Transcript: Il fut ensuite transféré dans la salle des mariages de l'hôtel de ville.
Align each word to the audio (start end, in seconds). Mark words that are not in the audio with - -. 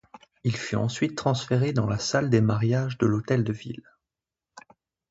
Il 0.43 0.57
fut 0.57 0.77
ensuite 0.77 1.15
transféré 1.15 1.73
dans 1.73 1.85
la 1.85 1.99
salle 1.99 2.31
des 2.31 2.41
mariages 2.41 2.97
de 2.97 3.05
l'hôtel 3.05 3.43
de 3.43 3.53
ville. 3.53 3.87